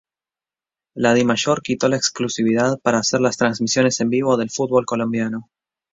La 0.95 1.13
Dimayor 1.13 1.61
quitó 1.61 1.87
la 1.87 1.95
exclusividad 1.95 2.79
para 2.79 2.97
hacer 2.97 3.21
las 3.21 3.37
transmisiones 3.37 3.99
en 3.99 4.09
vivo 4.09 4.35
del 4.35 4.49
fútbol 4.49 4.83
colombiano. 4.83 5.51